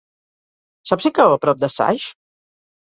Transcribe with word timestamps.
Saps 0.93 1.07
si 1.09 1.13
cau 1.21 1.37
a 1.37 1.39
prop 1.45 1.63
de 1.67 1.71
Saix? 1.77 2.11